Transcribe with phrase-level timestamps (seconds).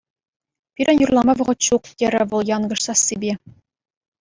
[0.79, 3.33] Пирӗн юрлама вӑхӑт ҫук,— терӗ вӑл янкӑш сассипе.